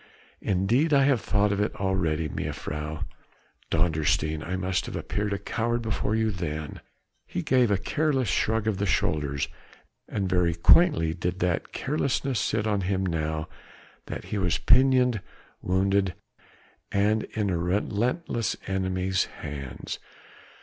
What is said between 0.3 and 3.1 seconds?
"Indeed I have thought of it already, mejuffrouw.